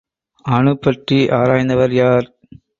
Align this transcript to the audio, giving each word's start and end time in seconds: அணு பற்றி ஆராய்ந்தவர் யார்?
அணு 0.45 0.73
பற்றி 0.77 1.19
ஆராய்ந்தவர் 1.39 1.93
யார்? 1.93 2.27